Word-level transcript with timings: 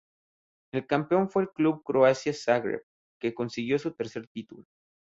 El 0.73 0.87
campeón 0.87 1.29
fue 1.29 1.43
el 1.43 1.49
club 1.51 1.83
Croacia 1.83 2.33
Zagreb 2.33 2.81
que 3.19 3.35
consiguió 3.35 3.77
su 3.77 3.93
tercer 3.93 4.25
título. 4.29 4.65